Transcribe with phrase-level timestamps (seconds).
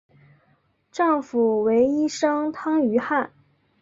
[0.91, 3.31] 丈夫为医生汤于翰。